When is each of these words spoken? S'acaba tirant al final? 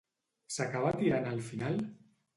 S'acaba 0.55 0.95
tirant 1.03 1.31
al 1.35 1.45
final? 1.51 1.81